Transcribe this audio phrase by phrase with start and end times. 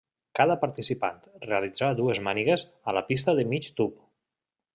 [0.37, 4.03] Cada participant realitzà dues mànigues a la pista de migtub.